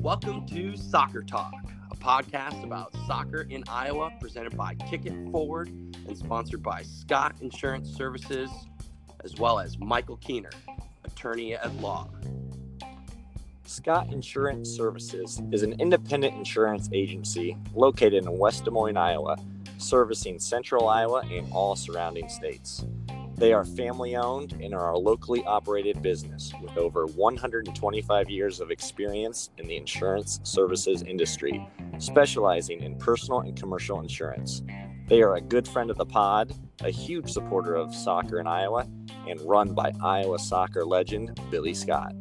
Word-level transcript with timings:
Welcome 0.00 0.44
to 0.48 0.76
Soccer 0.76 1.22
Talk, 1.22 1.54
a 1.92 1.94
podcast 1.94 2.64
about 2.64 2.92
soccer 3.06 3.42
in 3.42 3.62
Iowa 3.68 4.10
presented 4.20 4.56
by 4.56 4.74
Kick 4.74 5.06
It 5.06 5.14
Forward 5.30 5.68
and 5.68 6.18
sponsored 6.18 6.64
by 6.64 6.82
Scott 6.82 7.36
Insurance 7.40 7.88
Services, 7.90 8.50
as 9.22 9.36
well 9.36 9.60
as 9.60 9.78
Michael 9.78 10.16
Kuehner, 10.16 10.52
attorney 11.04 11.54
at 11.54 11.72
law. 11.76 12.08
Scott 13.64 14.12
Insurance 14.12 14.68
Services 14.68 15.40
is 15.52 15.62
an 15.62 15.80
independent 15.80 16.34
insurance 16.34 16.90
agency 16.92 17.56
located 17.72 18.24
in 18.24 18.36
West 18.36 18.64
Des 18.64 18.72
Moines, 18.72 18.96
Iowa, 18.96 19.36
servicing 19.78 20.40
central 20.40 20.88
Iowa 20.88 21.22
and 21.30 21.46
all 21.52 21.76
surrounding 21.76 22.28
states. 22.28 22.84
They 23.40 23.54
are 23.54 23.64
family 23.64 24.16
owned 24.16 24.52
and 24.60 24.74
are 24.74 24.90
a 24.90 24.98
locally 24.98 25.42
operated 25.46 26.02
business 26.02 26.52
with 26.60 26.76
over 26.76 27.06
125 27.06 28.28
years 28.28 28.60
of 28.60 28.70
experience 28.70 29.48
in 29.56 29.66
the 29.66 29.78
insurance 29.78 30.40
services 30.42 31.02
industry, 31.02 31.66
specializing 31.96 32.82
in 32.82 32.98
personal 32.98 33.40
and 33.40 33.56
commercial 33.58 34.00
insurance. 34.00 34.60
They 35.08 35.22
are 35.22 35.36
a 35.36 35.40
good 35.40 35.66
friend 35.66 35.90
of 35.90 35.96
the 35.96 36.04
pod, 36.04 36.52
a 36.82 36.90
huge 36.90 37.30
supporter 37.30 37.76
of 37.76 37.94
soccer 37.94 38.40
in 38.40 38.46
Iowa, 38.46 38.86
and 39.26 39.40
run 39.40 39.72
by 39.72 39.94
Iowa 40.02 40.38
soccer 40.38 40.84
legend 40.84 41.40
Billy 41.50 41.72
Scott. 41.72 42.12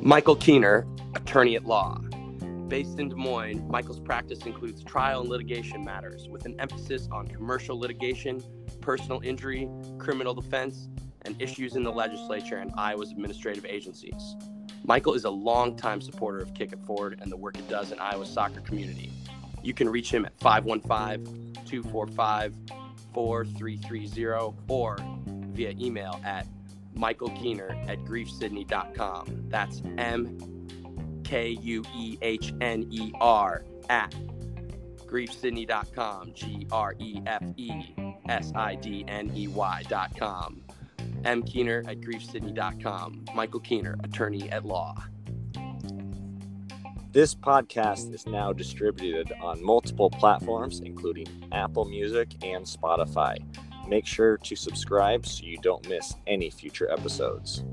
Michael 0.00 0.36
Kuehner, 0.36 0.86
attorney 1.16 1.56
at 1.56 1.64
law. 1.64 2.00
Based 2.68 2.98
in 2.98 3.08
Des 3.08 3.14
Moines, 3.16 3.66
Michael's 3.66 3.98
practice 3.98 4.44
includes 4.44 4.84
trial 4.84 5.22
and 5.22 5.30
litigation 5.30 5.82
matters 5.82 6.28
with 6.28 6.44
an 6.44 6.54
emphasis 6.60 7.08
on 7.10 7.26
commercial 7.26 7.78
litigation, 7.78 8.42
personal 8.82 9.22
injury, 9.24 9.70
criminal 9.96 10.34
defense, 10.34 10.88
and 11.22 11.40
issues 11.40 11.76
in 11.76 11.82
the 11.82 11.90
legislature 11.90 12.58
and 12.58 12.70
Iowa's 12.76 13.10
administrative 13.10 13.64
agencies. 13.64 14.36
Michael 14.84 15.14
is 15.14 15.24
a 15.24 15.30
longtime 15.30 16.02
supporter 16.02 16.40
of 16.40 16.52
Kick 16.52 16.72
It 16.72 16.84
Forward 16.84 17.20
and 17.22 17.32
the 17.32 17.36
work 17.38 17.58
it 17.58 17.66
does 17.70 17.90
in 17.90 17.98
Iowa's 18.00 18.30
soccer 18.30 18.60
community. 18.60 19.10
You 19.62 19.72
can 19.72 19.88
reach 19.88 20.10
him 20.10 20.26
at 20.26 20.38
515 20.38 21.54
245 21.64 22.54
4330 23.14 24.56
or 24.68 24.98
via 25.54 25.70
email 25.80 26.20
at 26.22 26.46
Michael 26.94 27.30
Kuehner 27.30 27.88
at 27.88 27.98
grefesidney.com. 28.00 29.44
That's 29.48 29.82
M 29.96 30.58
K 31.28 31.58
U 31.60 31.84
E 31.94 32.16
H 32.22 32.54
N 32.62 32.86
E 32.90 33.12
R 33.20 33.62
at 33.90 34.14
grefesidney.com. 35.06 36.32
G 36.32 36.66
R 36.72 36.94
E 36.98 37.20
F 37.26 37.42
E 37.56 37.94
S 38.28 38.50
I 38.54 38.74
D 38.76 39.04
N 39.06 39.30
E 39.34 39.46
Y.com. 39.46 40.62
M 41.24 41.42
Kuehner 41.42 41.86
at 41.86 42.00
grefesidney.com. 42.00 43.26
Michael 43.34 43.60
Kuehner, 43.60 44.02
attorney 44.04 44.50
at 44.50 44.64
law. 44.64 44.94
This 47.12 47.34
podcast 47.34 48.14
is 48.14 48.26
now 48.26 48.52
distributed 48.52 49.32
on 49.42 49.62
multiple 49.62 50.08
platforms, 50.08 50.80
including 50.80 51.26
Apple 51.52 51.84
Music 51.84 52.32
and 52.42 52.64
Spotify. 52.64 53.36
Make 53.86 54.06
sure 54.06 54.38
to 54.38 54.56
subscribe 54.56 55.26
so 55.26 55.44
you 55.44 55.58
don't 55.58 55.86
miss 55.88 56.14
any 56.26 56.50
future 56.50 56.90
episodes. 56.90 57.64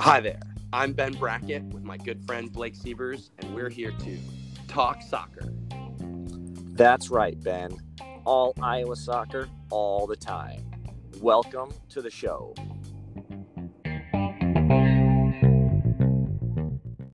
Hi 0.00 0.20
there. 0.20 0.38
I'm 0.72 0.92
Ben 0.92 1.14
Brackett 1.14 1.64
with 1.64 1.82
my 1.82 1.96
good 1.96 2.24
friend 2.24 2.52
Blake 2.52 2.76
Sievers, 2.76 3.32
and 3.40 3.52
we're 3.52 3.68
here 3.68 3.90
to 3.90 4.18
talk 4.68 5.02
soccer. 5.02 5.52
That's 6.76 7.10
right, 7.10 7.38
Ben. 7.42 7.76
All 8.24 8.54
Iowa 8.62 8.94
soccer, 8.94 9.48
all 9.70 10.06
the 10.06 10.14
time. 10.14 10.70
Welcome 11.20 11.74
to 11.88 12.00
the 12.00 12.10
show. 12.10 12.54